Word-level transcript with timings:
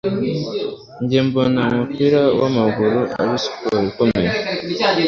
Njye 1.03 1.19
mbona, 1.27 1.61
umupira 1.71 2.21
wamaguru 2.39 2.99
ari 3.19 3.33
siporo 3.43 3.77
ikomeye. 3.89 4.29